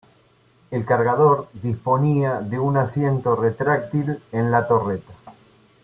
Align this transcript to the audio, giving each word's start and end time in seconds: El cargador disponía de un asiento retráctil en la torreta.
El 0.71 0.83
cargador 0.83 1.47
disponía 1.53 2.39
de 2.39 2.57
un 2.57 2.75
asiento 2.75 3.35
retráctil 3.35 4.19
en 4.31 4.49
la 4.49 4.67
torreta. 4.67 5.13